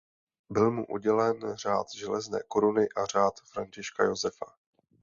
Byl 0.49 0.71
mu 0.71 0.85
udělen 0.85 1.55
Řád 1.55 1.87
železné 1.95 2.39
koruny 2.47 2.89
a 2.95 3.05
Řád 3.05 3.39
Františka 3.41 4.03
Josefa. 4.03 4.55